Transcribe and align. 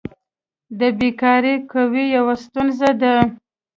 د 0.79 0.81
بیکاري 0.99 1.55
قوي 1.71 2.05
یوه 2.15 2.35
ستونزه 2.43 2.89
ده. 3.01 3.15